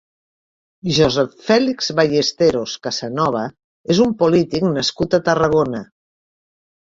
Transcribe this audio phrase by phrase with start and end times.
[0.99, 3.43] Josep Fèlix Ballesteros Casanova
[3.95, 5.83] és un polític nascut a Tarragona.